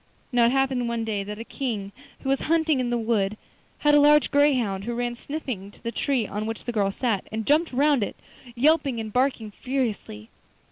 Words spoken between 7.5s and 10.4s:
round it, yelping and barking furiously.